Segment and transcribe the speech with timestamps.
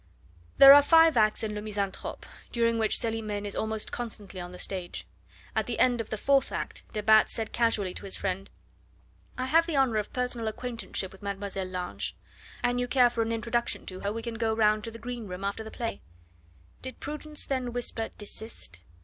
[0.57, 4.57] There are five acts in "Le Misanthrope," during which Celimene is almost constantly on the
[4.57, 5.05] stage.
[5.55, 8.49] At the end of the fourth act de Batz said casually to his friend:
[9.37, 11.65] "I have the honour of personal acquaintanceship with Mlle.
[11.67, 12.15] Lange.
[12.63, 15.27] An you care for an introduction to her, we can go round to the green
[15.27, 16.01] room after the play."
[16.81, 18.79] Did prudence then whisper, "Desist"?